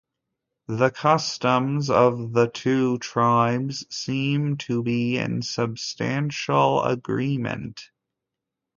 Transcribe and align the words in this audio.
The 0.67 0.89
customs 0.89 1.91
of 1.91 2.33
the 2.33 2.47
two 2.47 2.97
tribes 2.97 3.85
seem 3.95 4.57
to 4.65 4.81
be 4.81 5.19
in 5.19 5.43
substantial 5.43 6.81
agreement. 6.83 7.91